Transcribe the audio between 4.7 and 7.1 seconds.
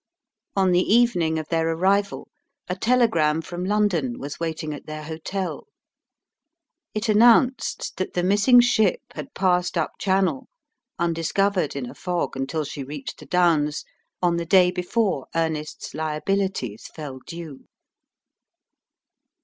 at their hotel. It